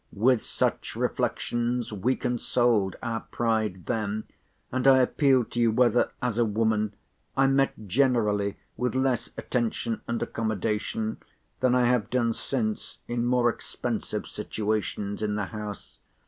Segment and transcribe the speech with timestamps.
[0.17, 6.43] With such reflections we consoled our pride then—and I appeal to you, whether, as a
[6.43, 6.95] woman,
[7.37, 11.17] I met generally with less attention and accommodation,
[11.59, 15.99] than I have done since in more expensive situations in the house?